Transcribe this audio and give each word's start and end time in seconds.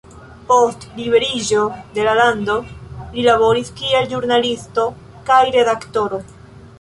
Post 0.51 0.85
liberiĝo 0.99 1.65
de 1.97 2.05
la 2.07 2.15
lando 2.21 2.55
li 3.17 3.25
laboris 3.27 3.69
kiel 3.81 4.09
ĵurnalisto 4.15 4.87
kaj 5.29 5.43
redaktoro. 5.57 6.21